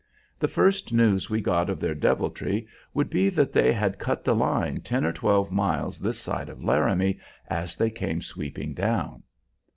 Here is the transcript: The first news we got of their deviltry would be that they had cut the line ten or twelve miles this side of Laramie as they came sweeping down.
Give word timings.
The 0.39 0.47
first 0.47 0.91
news 0.91 1.29
we 1.29 1.41
got 1.41 1.69
of 1.69 1.79
their 1.79 1.93
deviltry 1.93 2.65
would 2.91 3.07
be 3.07 3.29
that 3.29 3.53
they 3.53 3.71
had 3.71 3.99
cut 3.99 4.23
the 4.23 4.33
line 4.33 4.77
ten 4.77 5.05
or 5.05 5.13
twelve 5.13 5.51
miles 5.51 5.99
this 5.99 6.17
side 6.19 6.49
of 6.49 6.63
Laramie 6.63 7.19
as 7.49 7.75
they 7.75 7.91
came 7.91 8.19
sweeping 8.19 8.73
down. 8.73 9.21